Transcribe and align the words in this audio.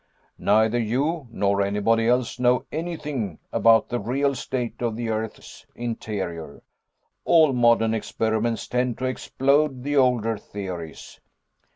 "Neither 0.39 0.79
you 0.79 1.27
nor 1.31 1.61
anybody 1.61 2.07
else 2.07 2.39
know 2.39 2.65
anything 2.71 3.37
about 3.53 3.87
the 3.89 3.99
real 3.99 4.33
state 4.33 4.81
of 4.81 4.95
the 4.95 5.09
earth's 5.09 5.67
interior. 5.75 6.63
All 7.23 7.53
modern 7.53 7.93
experiments 7.93 8.65
tend 8.67 8.97
to 8.97 9.05
explode 9.05 9.83
the 9.83 9.97
older 9.97 10.39
theories. 10.39 11.19